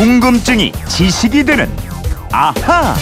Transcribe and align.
궁금증이 0.00 0.72
지식이 0.88 1.44
되는 1.44 1.68
아하. 2.32 2.94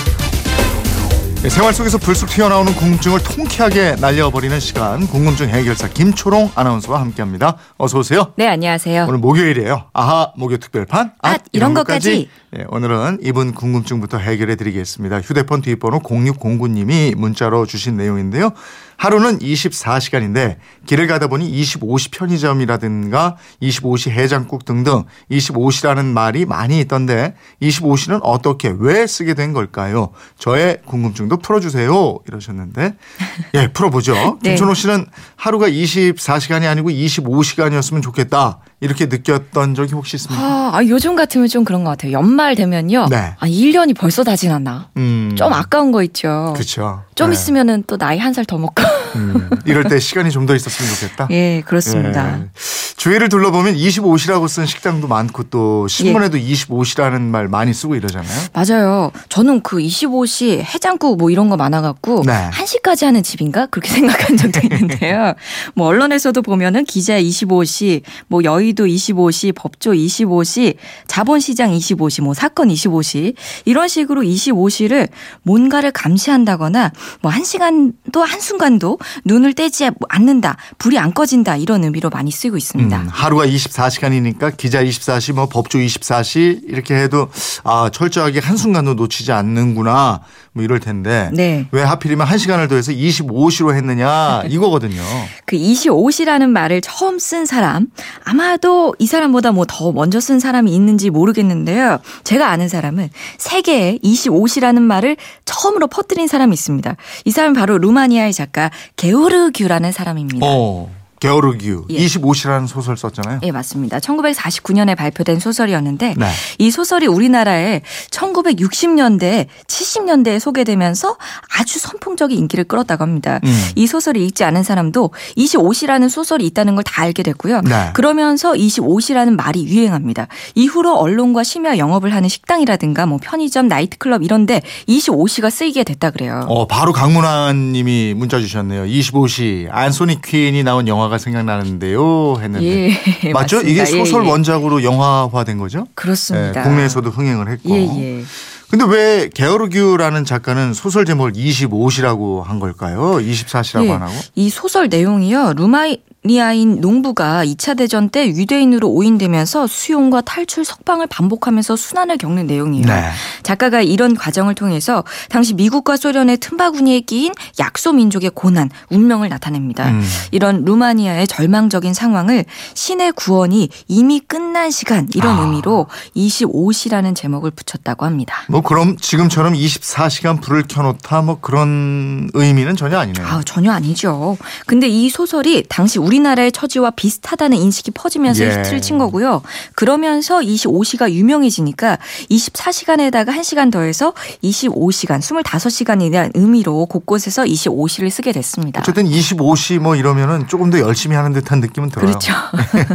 네, 1.45 1.49
생활 1.49 1.73
속에서 1.73 1.97
불쑥 1.97 2.29
튀어나오는 2.29 2.75
궁금증을 2.75 3.21
통쾌하게 3.23 3.95
날려버리는 4.01 4.59
시간 4.59 5.07
궁금증 5.07 5.49
해결사 5.49 5.91
김초롱 5.91 6.51
아나운서와 6.57 7.01
함께합니다. 7.01 7.57
어서 7.77 8.01
오세요. 8.01 8.33
네, 8.35 8.49
안녕하세요. 8.49 9.05
오늘 9.05 9.19
목요일이에요. 9.19 9.85
아하 9.93 10.33
목요 10.37 10.57
특별판. 10.57 11.13
앗, 11.23 11.43
이런 11.53 11.73
것까지. 11.73 12.29
예, 12.59 12.65
오늘은 12.69 13.19
이분 13.23 13.55
궁금증부터 13.55 14.19
해결해 14.19 14.57
드리겠습니다. 14.57 15.21
휴대폰 15.21 15.63
뒷번호 15.63 16.01
0609님이 16.01 17.15
문자로 17.15 17.67
주신 17.67 17.97
내용인데요. 17.97 18.51
하루는 18.99 19.39
24시간인데 19.39 20.57
길을 20.87 21.07
가다 21.07 21.29
보니 21.29 21.51
25시 21.51 22.11
편의점이라든가 22.13 23.37
25시 23.63 24.11
해장국 24.11 24.65
등등 24.65 25.05
25시라는 25.31 26.05
말이 26.07 26.45
많이 26.45 26.81
있던데 26.81 27.35
25시는 27.63 28.21
어떻게 28.23 28.75
왜 28.77 29.07
쓰게 29.07 29.35
된 29.35 29.53
걸까요? 29.53 30.11
저의 30.37 30.83
궁금증도 30.85 31.39
풀어주세요 31.39 32.19
이러셨는데 32.27 32.97
예 33.55 33.69
풀어보죠. 33.73 34.39
네. 34.43 34.51
김천호 34.51 34.75
씨는 34.75 35.07
하루가 35.37 35.69
24시간이 35.69 36.69
아니고 36.69 36.91
25시간이었으면 36.91 38.03
좋겠다 38.03 38.59
이렇게 38.81 39.07
느꼈던 39.07 39.75
적이 39.75 39.95
혹시 39.95 40.17
있습니까? 40.17 40.41
아, 40.43 40.71
아, 40.75 40.85
요즘 40.87 41.17
같으면 41.17 41.49
좀 41.49 41.65
그런 41.65 41.83
것 41.83 41.91
같아요. 41.91 42.13
연말 42.13 42.55
되면요. 42.55 43.07
네. 43.11 43.35
아, 43.39 43.47
1년이 43.47 43.97
벌써 43.97 44.23
다 44.23 44.37
지났나? 44.37 44.91
음, 44.97 45.35
좀 45.37 45.53
아까운 45.53 45.91
거 45.91 46.03
있죠. 46.05 46.53
그렇죠. 46.55 47.03
좀 47.17 47.31
네. 47.31 47.35
있으면은 47.35 47.83
또 47.89 47.97
나이 47.97 48.19
한 48.19 48.33
살 48.33 48.45
더 48.45 48.57
먹고. 48.59 48.83
음, 49.17 49.51
이럴 49.67 49.85
때 49.85 49.99
시간이 50.01 50.31
좀 50.31 50.49
더 50.49 50.55
있었으면 50.55 50.91
좋겠다. 50.95 51.29
예, 51.31 51.63
그렇습니다. 51.67 52.41
예. 52.41 52.49
주위를 52.97 53.29
둘러보면 53.29 53.75
25시라고 53.77 54.49
쓴 54.49 54.65
식당도 54.67 55.07
많고 55.07 55.45
또 55.45 55.87
신문에도 55.89 56.41
예. 56.41 56.43
25시라는 56.53 57.21
말 57.21 57.49
많이 57.49 57.75
쓰고 57.75 57.95
이러잖아요. 57.95 58.47
맞아요. 58.55 59.13
저는 59.29 59.61
그 59.61 59.77
25시 59.79 60.61
해장국 60.61 61.19
뭐 61.19 61.31
이런 61.31 61.49
거 61.51 61.57
많아갖고 61.57 62.23
네. 62.27 62.51
1시까지 62.53 63.05
하는 63.05 63.23
집인가? 63.23 63.67
그렇게 63.67 63.91
생각한 63.93 64.37
적도 64.39 64.61
있는데요. 64.63 65.35
뭐 65.75 65.87
언론에서도 65.87 66.41
보면은 66.43 66.85
기자 66.85 67.21
25시, 67.21 68.03
뭐 68.29 68.43
여의도 68.43 68.87
25시, 68.87 69.55
법조 69.55 69.93
25시, 69.93 70.77
자본시장 71.07 71.71
25시, 71.73 72.23
뭐 72.23 72.35
사건 72.35 72.69
25시 72.69 73.35
이런 73.65 73.87
식으로 73.89 74.23
25시를 74.23 75.09
뭔가를 75.43 75.91
감시한다거나 75.93 76.93
뭐한 77.23 77.45
시간도 77.45 78.23
한순간도 78.25 78.98
눈을 79.25 79.55
떼지 79.55 79.91
않는다, 80.09 80.57
불이 80.79 80.99
안 80.99 81.15
꺼진다 81.15 81.57
이런 81.57 81.85
의미로 81.85 82.11
많이 82.11 82.31
쓰고 82.31 82.57
있습니다. 82.57 83.01
음, 83.01 83.09
하루가 83.11 83.47
24시간이니까 83.47 84.57
기자 84.57 84.83
24시, 84.83 85.35
뭐 85.35 85.47
법조 85.47 85.79
24시 85.79 86.63
이렇게 86.67 86.95
해도 86.97 87.29
아 87.65 87.89
철저하게 87.93 88.41
한 88.41 88.57
순간도 88.57 88.95
놓치지 88.95 89.33
않는구나 89.33 90.21
뭐 90.53 90.65
이럴 90.65 90.81
텐데 90.81 91.31
네. 91.33 91.67
왜 91.71 91.83
하필이면 91.83 92.27
한 92.27 92.37
시간을 92.39 92.69
더해서 92.69 92.91
25시로 92.93 93.75
했느냐 93.75 94.43
이거거든요. 94.49 95.03
그 95.47 95.57
25시라는 95.57 96.49
말을 96.49 96.81
처음 96.81 97.19
쓴 97.19 97.47
사람 97.47 97.87
아마도 98.25 98.95
이 98.99 99.07
사람보다 99.07 99.53
뭐 99.53 99.69
더 99.69 99.93
먼저 99.93 100.19
쓴 100.19 100.41
사람이 100.41 100.75
있는지 100.75 101.11
모르겠는데요. 101.11 101.99
제가 102.25 102.49
아는 102.51 102.69
사람은 102.69 103.11
세계에 103.37 103.99
25시라는 104.03 104.81
말을 104.81 105.17
처음으로 105.45 105.87
퍼뜨린 105.89 106.27
사람이 106.27 106.55
있습니다. 106.55 106.97
이 107.27 107.31
사람은 107.31 107.55
바로 107.55 107.79
루마니아의 107.79 108.33
작가 108.33 108.71
게오르규라는 108.99 109.93
사람입니다. 109.93 110.47
어, 110.47 110.91
게오르기우 111.21 111.85
예. 111.91 111.99
25시라는 111.99 112.67
소설 112.67 112.97
썼잖아요. 112.97 113.41
예, 113.45 113.53
맞습니다. 113.53 113.99
1949년에 113.99 114.97
발표된 114.97 115.39
소설이었는데 115.39 116.15
네. 116.17 116.31
이 116.59 116.71
소설이 116.71 117.07
우리나라에 117.07 117.83
1960년대, 118.11 119.47
70년대에 119.67 120.39
소개되면서 120.41 121.17
아주 121.59 121.79
선풍적인 121.79 122.37
인기를 122.37 122.65
끌었다고 122.65 123.03
합니다. 123.03 123.41
음. 123.45 123.69
이 123.77 123.87
소설을 123.87 124.21
읽지 124.21 124.45
않은 124.45 124.63
사람도 124.63 125.13
25시라는 125.37 126.09
소설이 126.09 126.45
있다는 126.47 126.75
걸 126.75 126.89
다 126.89 127.03
알게 127.03 127.23
됐고요. 127.23 127.61
네. 127.63 127.91
그러면서 127.93 128.53
25시라는 128.53 129.37
말이 129.37 129.67
유행합니다. 129.67 130.27
이후로 130.55 130.97
언론과 130.97 131.45
심야 131.45 131.77
영업을 131.77 132.15
하는 132.15 132.29
식당이라든가 132.31 133.05
뭐 133.05 133.19
편의점, 133.23 133.69
나이트클럽 133.69 134.23
이런데 134.23 134.63
25시가 134.89 135.51
쓰이게 135.51 135.85
됐다 135.85 136.11
그래요. 136.11 136.45
어, 136.49 136.67
바로 136.67 136.93
강문환 136.95 137.73
님이 137.73 138.15
문자 138.17 138.41
주셨네요. 138.41 138.85
25시 138.85 139.69
안소니 139.71 140.23
퀸이 140.23 140.63
나온 140.65 140.89
영화 140.89 141.08
가 141.09 141.19
생각나는데요 141.19 142.37
했는데. 142.41 142.91
예, 143.25 143.33
맞죠? 143.33 143.57
맞습니다. 143.57 143.69
이게 143.69 143.81
예, 143.81 143.85
소설 143.87 144.25
예. 144.25 144.31
원작으로 144.31 144.83
영화화된 144.83 145.59
거죠? 145.59 145.87
그렇습니다. 145.95 146.61
예, 146.61 146.65
국내에서도 146.65 147.09
흥행을 147.11 147.51
했고. 147.51 147.71
예, 147.71 147.87
예. 147.87 148.25
근데 148.71 148.85
왜 148.85 149.31
게오르규라는 149.33 150.27
작가는 150.27 150.75
소설 150.75 151.07
제목을 151.07 151.33
25시라고 151.33 152.43
한 152.43 152.61
걸까요? 152.61 153.17
24시라고 153.19 153.87
예, 153.87 153.93
안 153.93 154.03
하고? 154.03 154.13
이 154.35 154.51
소설 154.51 154.89
내용이요. 154.89 155.55
루마 155.55 155.95
니아인 156.25 156.81
농부가 156.81 157.45
2차 157.45 157.77
대전 157.77 158.09
때 158.09 158.27
유대인으로 158.27 158.89
오인되면서 158.89 159.67
수용과 159.69 160.23
탈출, 160.23 160.65
석방을 160.65 161.07
반복하면서 161.07 161.77
순환을 161.77 162.19
겪는 162.19 162.47
내용이에요. 162.49 162.87
네. 162.87 163.11
작가가 163.45 163.81
이런 163.81 164.17
과정을 164.17 164.55
통해서 164.55 165.05
당시 165.29 165.55
미국과 165.55 165.97
소련의 165.97 166.39
틈바구니에 166.39 167.01
끼인 167.01 167.33
약소 167.61 167.93
민족의 167.93 168.33
고난, 168.35 168.69
운명을 168.91 169.29
나타냅니다. 169.29 169.89
음. 169.91 170.05
이런 170.33 170.65
루마니아의 170.65 171.29
절망적인 171.29 171.95
상황을 171.95 172.45
신의 172.75 173.13
구원이 173.13 173.69
이미 173.87 174.21
끝난 174.21 174.73
시간 174.73 175.09
이런 175.15 175.39
아. 175.39 175.43
의미로 175.43 175.87
25시라는 176.17 177.15
제목을 177.15 177.53
붙였다고 177.53 178.05
합니다. 178.05 178.35
뭐 178.49 178.61
그럼 178.61 178.97
지금처럼 178.97 179.55
24시간 179.55 180.43
불을 180.43 180.65
켜놓다 180.69 181.23
뭐 181.23 181.39
그런 181.41 182.29
의미는 182.35 182.75
전혀 182.77 182.99
아니네요. 182.99 183.27
아, 183.27 183.43
전혀 183.45 183.71
아니죠. 183.71 184.37
근데 184.67 184.89
이 184.89 185.09
소설이 185.09 185.65
당시 185.69 185.99
우리나라의 186.09 186.53
처지와 186.53 186.91
비슷하다는 186.93 187.59
인식이 187.59 187.91
퍼지면서 187.91 188.45
예. 188.45 188.51
히트를 188.51 188.81
친 188.81 188.99
거고요. 188.99 189.43
그러면서 189.75 190.41
25시가 190.41 191.11
유명해지니까 191.11 191.99
24시간에다가 192.31 193.29
1시간 193.29 193.71
더해서 193.71 194.15
25시간, 194.43 195.21
25시간이라는 195.21 196.31
의미로 196.35 196.87
곳곳에서 196.87 197.45
25시를 197.45 198.11
쓰게 198.11 198.33
됐습니다. 198.33 198.81
어쨌든 198.81 199.05
25시 199.05 199.79
뭐 199.79 199.97
이러면은 199.97 200.47
조금 200.49 200.71
더 200.71 200.79
열심히 200.81 201.15
하는 201.15 201.33
듯한 201.33 201.61
느낌은 201.61 201.91
들어요. 201.91 202.07
그렇죠. 202.07 202.33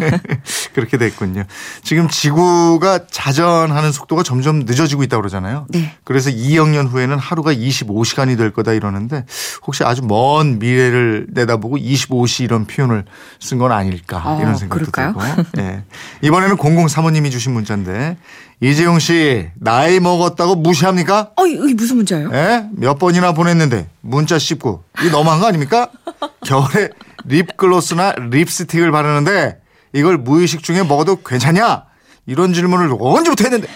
그렇게 0.73 0.97
됐군요. 0.97 1.43
지금 1.83 2.09
지구가 2.09 3.07
자전하는 3.11 3.91
속도가 3.91 4.23
점점 4.23 4.59
늦어지고 4.59 5.03
있다고 5.03 5.21
그러잖아요. 5.21 5.67
네. 5.69 5.93
그래서 6.03 6.31
2억 6.31 6.69
년 6.69 6.87
후에는 6.87 7.17
하루가 7.19 7.53
25시간이 7.53 8.37
될 8.37 8.51
거다 8.51 8.73
이러는데 8.73 9.25
혹시 9.65 9.83
아주 9.83 10.01
먼 10.03 10.57
미래를 10.57 11.27
내다보고 11.29 11.77
25시 11.77 12.43
이런 12.43 12.65
표현을 12.65 13.02
쓴 13.41 13.57
건 13.57 13.71
아닐까 13.71 14.21
어, 14.25 14.39
이런 14.41 14.55
생각도 14.55 14.91
그럴까요? 14.91 15.13
들고. 15.43 15.61
예. 15.61 15.83
이번에는 16.21 16.57
0035님이 16.57 17.31
주신 17.31 17.53
문자인데 17.53 18.17
이재용 18.61 18.99
씨 18.99 19.49
나이 19.55 19.99
먹었다고 19.99 20.55
무시합니까? 20.55 21.31
어, 21.35 21.45
이게 21.45 21.73
무슨 21.73 21.97
문자예요? 21.97 22.29
예? 22.33 22.65
몇 22.73 22.97
번이나 22.99 23.33
보냈는데 23.33 23.89
문자 24.01 24.39
씹고 24.39 24.83
이 25.03 25.09
너무한 25.09 25.39
거 25.39 25.47
아닙니까? 25.47 25.89
겨울에 26.45 26.89
립글로스나 27.25 28.13
립스틱을 28.31 28.91
바르는데 28.91 29.59
이걸 29.93 30.17
무의식 30.17 30.63
중에 30.63 30.83
먹어도 30.83 31.21
괜찮냐? 31.23 31.83
이런 32.25 32.53
질문을 32.53 32.95
언제부터 32.99 33.43
했는데 33.43 33.67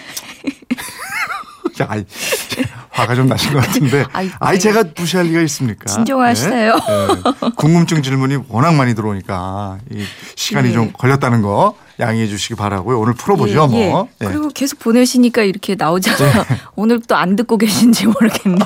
자, 1.76 1.86
아이, 1.88 2.04
화가 2.98 3.14
좀 3.14 3.28
나신 3.28 3.52
것 3.52 3.60
같은데 3.64 4.04
아이, 4.12 4.28
아이 4.40 4.54
네. 4.54 4.58
제가 4.58 4.84
무시할 4.96 5.26
리가 5.26 5.40
있습니까? 5.42 5.84
진정하시네요. 5.86 6.72
예? 6.72 6.92
예. 6.92 7.50
궁금증 7.56 8.02
질문이 8.02 8.38
워낙 8.48 8.74
많이 8.74 8.94
들어오니까 8.94 9.78
이 9.92 10.04
시간이 10.34 10.70
예. 10.70 10.72
좀 10.72 10.92
걸렸다는 10.92 11.42
거 11.42 11.74
양해해 12.00 12.26
주시기 12.26 12.54
바라고요. 12.54 12.98
오늘 13.00 13.14
풀어보죠 13.14 13.68
예, 13.72 13.88
뭐. 13.90 14.08
예. 14.20 14.24
예. 14.24 14.28
그리고 14.28 14.48
계속 14.48 14.78
보내시니까 14.80 15.42
이렇게 15.42 15.74
나오잖아요. 15.76 16.44
오늘 16.76 17.00
또 17.00 17.18
안 17.18 17.34
듣고 17.34 17.58
계신지 17.58 18.06
모르겠네. 18.06 18.58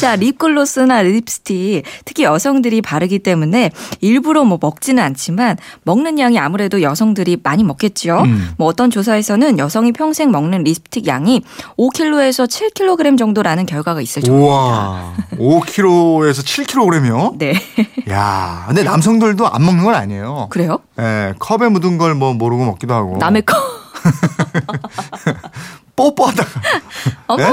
자, 0.00 0.16
립글로스나 0.16 1.02
립스틱, 1.02 1.82
특히 2.06 2.24
여성들이 2.24 2.80
바르기 2.80 3.18
때문에 3.18 3.70
일부러 4.00 4.44
뭐 4.44 4.58
먹지는 4.60 5.02
않지만 5.02 5.58
먹는 5.82 6.18
양이 6.18 6.38
아무래도 6.38 6.80
여성들이 6.80 7.40
많이 7.42 7.62
먹겠죠. 7.64 8.22
음. 8.24 8.54
뭐 8.56 8.66
어떤 8.68 8.90
조사에서는 8.90 9.58
여성이 9.58 9.92
평생 9.92 10.30
먹는 10.30 10.64
립스틱 10.64 11.06
양이 11.06 11.42
5kg에서 11.78 12.46
7kg 12.48 13.18
정도라는 13.18 13.66
결과가 13.66 14.00
있을 14.00 14.22
정도입니다. 14.22 14.54
우와, 14.56 15.14
5kg에서 15.38 16.42
7kg이요? 16.44 17.36
네. 17.38 17.52
야, 18.10 18.64
근데 18.68 18.82
남성들도 18.82 19.46
안 19.48 19.64
먹는 19.66 19.84
건 19.84 19.94
아니에요. 19.94 20.46
그래요? 20.50 20.78
예, 20.98 21.34
컵에 21.38 21.68
묻은 21.68 21.98
걸 21.98 22.10
뭐 22.14 22.32
모르고 22.34 22.64
먹기도 22.64 22.92
하고. 22.94 23.16
남의 23.18 23.42
거. 23.42 23.56
뽀뽀하다가 26.00 26.60
어머, 27.28 27.42
네? 27.44 27.52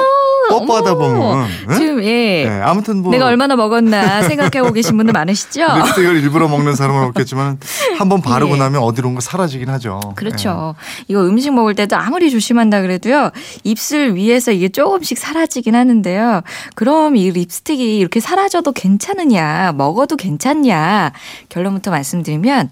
뽀뽀하다. 0.49 0.93
보면 0.95 1.47
응? 1.69 1.75
지금 1.75 2.03
예. 2.03 2.45
네, 2.47 2.61
아무튼 2.63 3.01
뭐 3.01 3.11
내가 3.11 3.25
얼마나 3.25 3.55
먹었나 3.55 4.23
생각하고 4.23 4.71
계신 4.71 4.95
분들 4.95 5.11
많으시죠? 5.13 5.65
립스틱을 5.65 6.15
일부러 6.23 6.47
먹는 6.47 6.75
사람은 6.75 7.03
없겠지만 7.07 7.59
한번 7.97 8.21
바르고 8.21 8.55
예. 8.55 8.57
나면 8.59 8.81
어디론가 8.81 9.19
사라지긴 9.21 9.69
하죠. 9.69 9.99
그렇죠. 10.15 10.75
이거 11.09 11.21
음식 11.21 11.53
먹을 11.53 11.75
때도 11.75 11.97
아무리 11.97 12.31
조심한다 12.31 12.81
그래도요. 12.81 13.31
입술 13.63 14.15
위에서 14.15 14.51
이게 14.51 14.69
조금씩 14.69 15.17
사라지긴 15.17 15.75
하는데요. 15.75 16.41
그럼 16.75 17.15
이 17.17 17.29
립스틱이 17.31 17.97
이렇게 17.97 18.19
사라져도 18.19 18.71
괜찮으냐, 18.71 19.73
먹어도 19.75 20.15
괜찮냐. 20.15 21.11
결론부터 21.49 21.91
말씀드리면 21.91 22.69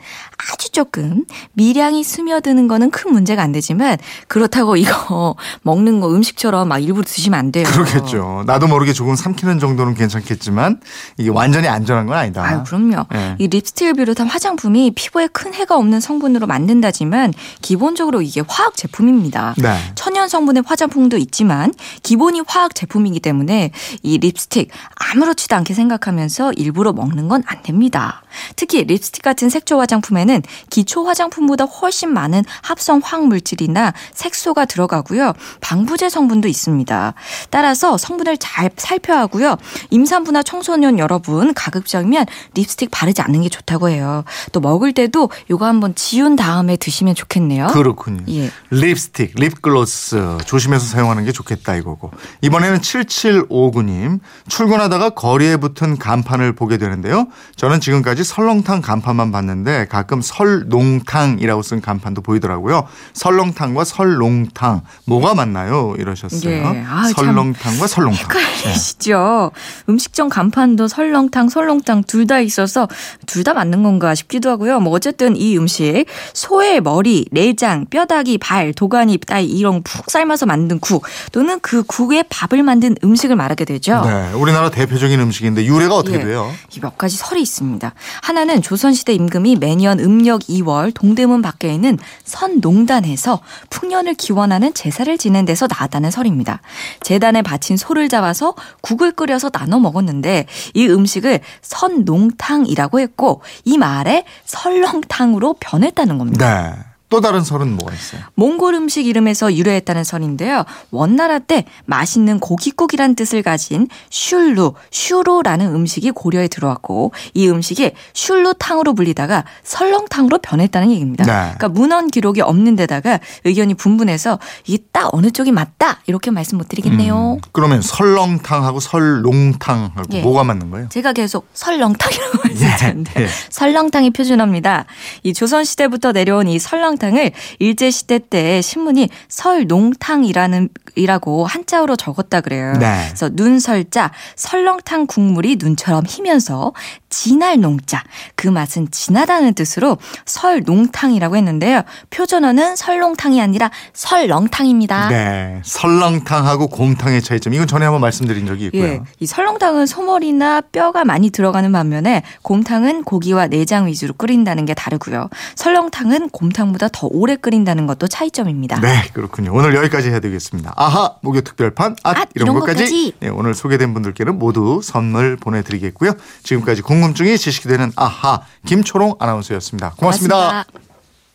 아주 0.51 0.71
조금 0.71 1.25
미량이 1.53 2.03
스며드는 2.03 2.67
거는 2.67 2.91
큰 2.91 3.11
문제가 3.11 3.41
안 3.43 3.51
되지만 3.51 3.97
그렇다고 4.27 4.75
이거 4.77 5.35
먹는 5.65 5.99
거 5.99 6.09
음식처럼 6.13 6.67
막 6.67 6.77
일부러 6.77 7.03
드시면 7.03 7.39
안 7.39 7.51
돼요. 7.51 7.65
예. 7.67 7.71
그렇겠죠. 7.71 8.43
나도 8.45 8.67
모르게 8.67 8.93
조금 8.93 9.15
삼키는 9.15 9.59
정도는 9.59 9.95
괜찮겠지만 9.95 10.79
이게 11.17 11.29
완전히 11.29 11.67
안전한 11.67 12.05
건 12.05 12.17
아니다. 12.17 12.43
아유, 12.43 12.63
그럼요. 12.65 13.05
예. 13.15 13.35
이 13.39 13.47
립스틱을 13.47 13.93
비롯한 13.95 14.27
화장품이 14.27 14.91
피부에 14.95 15.27
큰 15.27 15.53
해가 15.55 15.75
없는 15.77 15.99
성분으로 15.99 16.45
만든다지만 16.45 17.33
기본적으로 17.61 18.21
이게 18.21 18.43
화학 18.47 18.75
제품입니다. 18.75 19.55
네. 19.57 19.75
천연 19.95 20.29
성분의 20.29 20.63
화장품도 20.65 21.17
있지만 21.17 21.73
기본이 22.03 22.41
화학 22.47 22.75
제품이기 22.75 23.19
때문에 23.19 23.71
이 24.03 24.17
립스틱 24.19 24.69
아무렇지도 25.13 25.55
않게 25.55 25.73
생각하면서 25.73 26.53
일부러 26.53 26.93
먹는 26.93 27.27
건 27.27 27.43
안 27.47 27.61
됩니다. 27.63 28.21
특히 28.55 28.83
립스틱 28.83 29.21
같은 29.21 29.49
색조 29.49 29.79
화장품에는 29.79 30.41
기초 30.69 31.07
화장품보다 31.07 31.65
훨씬 31.65 32.13
많은 32.13 32.43
합성 32.61 33.01
화학 33.03 33.27
물질이나 33.27 33.93
색소가 34.13 34.65
들어가고요. 34.65 35.33
방부제 35.61 36.09
성분도 36.09 36.47
있습니다. 36.47 37.13
따라서 37.49 37.97
성분을 37.97 38.37
잘 38.37 38.69
살펴야 38.77 39.19
하고요. 39.19 39.57
임산부나 39.89 40.43
청소년 40.43 40.99
여러분 40.99 41.53
가급적이면 41.53 42.25
립스틱 42.53 42.91
바르지 42.91 43.21
않는 43.21 43.41
게 43.41 43.49
좋다고 43.49 43.89
해요. 43.89 44.23
또 44.51 44.59
먹을 44.59 44.93
때도 44.93 45.29
이거 45.49 45.65
한번 45.65 45.95
지운 45.95 46.35
다음에 46.35 46.77
드시면 46.77 47.15
좋겠네요. 47.15 47.67
그렇군요. 47.67 48.23
예. 48.29 48.51
립스틱, 48.69 49.33
립글로스 49.35 50.39
조심해서 50.45 50.85
사용하는 50.85 51.25
게 51.25 51.31
좋겠다 51.31 51.75
이거고. 51.75 52.11
이번에는 52.41 52.79
7759님 52.79 54.19
출근하다가 54.47 55.11
거리에 55.11 55.57
붙은 55.57 55.97
간판을 55.97 56.53
보게 56.53 56.77
되는데요. 56.77 57.27
저는 57.55 57.79
지금까지 57.79 58.23
설렁탕 58.25 58.81
간판만 58.81 59.31
봤는데 59.31 59.85
가끔 59.87 60.21
설농탕이라고 60.21 61.61
쓴 61.61 61.79
간판도 61.81 62.21
보이더라고요. 62.21 62.87
설렁탕과 63.13 63.85
설농탕 63.85 64.81
뭐가 65.05 65.33
맞나요? 65.35 65.95
이러셨어요. 65.97 66.51
예. 66.51 66.83
아, 66.87 67.03
참. 67.15 67.25
설렁탕과 67.27 67.87
설렁탕. 67.87 68.19
헷갈리시죠? 68.19 69.51
음식점 69.89 70.29
간판도 70.29 70.87
설렁탕, 70.87 71.49
설렁탕 71.49 72.03
둘 72.03 72.25
다 72.25 72.39
있어서 72.39 72.87
둘 73.27 73.43
다 73.43 73.53
맞는 73.53 73.83
건가 73.83 74.15
싶기도 74.15 74.49
하고요. 74.49 74.79
뭐 74.79 74.91
어쨌든 74.93 75.35
이 75.37 75.55
음식 75.59 76.05
소의 76.33 76.81
머리, 76.81 77.27
내장, 77.31 77.85
뼈다귀, 77.85 78.39
발, 78.39 78.73
도가니 78.73 79.19
따위 79.19 79.45
이런 79.45 79.83
푹 79.83 80.09
삶아서 80.09 80.47
만든 80.47 80.79
국 80.79 81.03
또는 81.31 81.59
그 81.59 81.83
국에 81.83 82.23
밥을 82.27 82.63
만든 82.63 82.95
음식을 83.03 83.35
말하게 83.35 83.65
되죠. 83.65 84.01
네, 84.03 84.31
우리나라 84.33 84.71
대표적인 84.71 85.19
음식인데 85.19 85.65
유래가 85.65 85.93
어떻게 85.95 86.17
예. 86.17 86.23
돼요? 86.23 86.51
이 86.75 86.79
몇 86.81 86.97
가지 86.97 87.15
설이 87.17 87.41
있습니다. 87.41 87.93
하나는 88.21 88.61
조선시대 88.61 89.13
임금이 89.13 89.57
매년 89.57 89.99
음력 89.99 90.41
2월 90.41 90.93
동대문 90.93 91.41
밖에 91.41 91.73
있는 91.73 91.97
선농단에서 92.23 93.41
풍년을 93.69 94.15
기원하는 94.15 94.73
제사를 94.73 95.17
지낸 95.17 95.45
데서 95.45 95.67
나왔다는 95.67 96.11
설입니다. 96.11 96.61
재단에 97.01 97.41
바친 97.41 97.77
소를 97.77 98.09
잡아서 98.09 98.55
국을 98.81 99.11
끓여서 99.11 99.49
나눠 99.49 99.79
먹었는데 99.79 100.47
이 100.73 100.87
음식을 100.87 101.39
선농탕이라고 101.61 102.99
했고 102.99 103.41
이 103.63 103.77
말에 103.77 104.25
설렁탕으로 104.45 105.55
변했다는 105.59 106.17
겁니다. 106.17 106.73
네. 106.75 106.94
또 107.09 107.21
다른 107.21 107.43
설은 107.43 107.75
뭐가 107.75 107.93
있어요? 107.93 108.21
몽골 108.33 108.73
음식 108.73 109.05
이름에서 109.05 109.53
유래했다는 109.53 110.03
설인데요. 110.03 110.65
원나라 110.89 111.39
때 111.39 111.65
맛있는 111.85 112.39
고깃국이란 112.39 113.15
뜻을 113.15 113.43
가진 113.43 113.87
슐루, 114.09 114.73
슈로라는 114.91 115.73
음식이 115.75 116.11
고려에 116.11 116.47
들어왔고 116.47 117.11
이 117.35 117.47
음식이 117.47 117.91
슐루탕으로 118.13 118.95
불리다가 118.95 119.45
설렁탕으로 119.63 120.39
변했다는 120.39 120.91
얘기입니다. 120.91 121.25
네. 121.25 121.53
그러니까 121.55 121.69
문헌 121.69 122.07
기록이 122.07 122.41
없는 122.41 122.75
데다가 122.75 123.19
의견이 123.43 123.75
분분해서 123.75 124.39
이게 124.65 124.83
딱 124.91 125.13
어느 125.13 125.29
쪽이 125.29 125.51
맞다 125.51 125.99
이렇게 126.07 126.31
말씀 126.31 126.57
못 126.57 126.67
드리겠네요. 126.67 127.33
음, 127.33 127.41
그러면 127.51 127.81
설렁탕하고 127.81 128.79
설농탕하고 128.79 130.03
예. 130.13 130.21
뭐가 130.21 130.43
맞는 130.43 130.71
거예요? 130.71 130.89
제가 130.89 131.13
계속 131.13 131.47
설렁탕이라고 131.53 132.37
말씀드렸는데 132.49 133.21
예. 133.21 133.27
설렁탕이 133.49 134.09
표준어입니다. 134.11 134.85
이 135.23 135.33
조선 135.33 135.63
시대부터 135.63 136.11
내려온 136.11 136.47
이 136.47 136.57
설렁 136.57 136.94
탕을 136.97 137.31
일제 137.59 137.91
시대 137.91 138.19
때 138.19 138.61
신문이 138.61 139.09
설농탕이라는 139.27 140.69
이라고 140.95 141.45
한자어로 141.45 141.95
적었다 141.95 142.41
그래요. 142.41 142.73
네. 142.79 143.05
그래서 143.07 143.29
눈설자 143.31 144.11
설렁탕 144.35 145.07
국물이 145.07 145.57
눈처럼 145.59 146.03
희면서 146.07 146.73
진할 147.15 147.61
농자 147.61 148.03
그 148.35 148.49
맛은 148.49 148.91
진하다는 148.91 149.53
뜻으로 149.53 149.97
설농탕이라고 150.25 151.37
했는데요. 151.37 151.83
표준어는 152.09 152.75
설렁탕이 152.75 153.41
아니라 153.41 153.71
설렁탕입니다. 153.93 155.07
네. 155.07 155.61
설렁탕하고 155.63 156.67
곰탕의 156.67 157.21
차이점. 157.21 157.53
이건 157.53 157.67
전에 157.67 157.85
한번 157.85 158.01
말씀드린 158.01 158.45
적이 158.45 158.65
있고요. 158.65 158.83
예, 158.83 159.01
이 159.21 159.25
설렁탕은 159.25 159.85
소머리나 159.85 160.59
뼈가 160.73 161.05
많이 161.05 161.29
들어가는 161.29 161.71
반면에 161.71 162.23
곰탕은 162.41 163.05
고기와 163.05 163.47
내장 163.47 163.87
위주로 163.87 164.13
끓인다는 164.13 164.65
게 164.65 164.73
다르고요. 164.73 165.29
설렁탕은 165.55 166.31
곰탕보다 166.31 166.89
더 166.91 167.07
오래 167.09 167.37
끓인다는 167.37 167.87
것도 167.87 168.07
차이점입니다. 168.07 168.81
네, 168.81 169.03
그렇군요. 169.13 169.53
오늘 169.53 169.73
여기까지 169.73 170.09
해야 170.09 170.19
되겠습니다. 170.19 170.73
아하, 170.75 171.15
목요 171.21 171.41
특별판, 171.41 171.95
앗, 172.03 172.17
앗, 172.17 172.29
이런, 172.35 172.47
이런 172.47 172.59
것까지. 172.59 172.79
것까지. 172.83 173.13
네, 173.21 173.29
오늘 173.29 173.53
소개된 173.53 173.93
분들께는 173.93 174.37
모두 174.37 174.81
선물 174.83 175.37
보내드리겠고요. 175.37 176.11
지금까지 176.43 176.81
궁금증이 177.05 177.37
지식이 177.37 177.67
되는 177.67 177.91
아하, 177.95 178.41
김초롱 178.65 179.17
아나운서였습니다 179.19 179.91
고맙습니다. 179.97 180.35
고맙습니다. 180.35 180.94